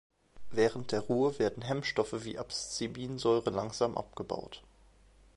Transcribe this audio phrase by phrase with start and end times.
[0.49, 4.63] Während der Ruhe werden Hemmstoffe wie Abscisinsäure langsam abgebaut.